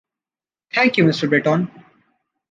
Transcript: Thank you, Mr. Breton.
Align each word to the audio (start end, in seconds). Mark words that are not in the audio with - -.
Thank 0.73 0.97
you, 0.97 1.03
Mr. 1.05 1.29
Breton. 1.29 1.69